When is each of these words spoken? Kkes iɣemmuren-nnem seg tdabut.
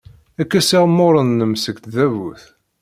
Kkes 0.45 0.69
iɣemmuren-nnem 0.77 1.53
seg 1.63 1.75
tdabut. 1.83 2.43